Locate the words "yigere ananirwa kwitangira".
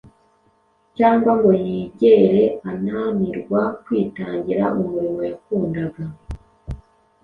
1.63-4.63